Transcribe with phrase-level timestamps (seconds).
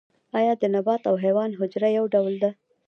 [0.37, 2.49] ایا د نبات او حیوان حجره یو ډول ده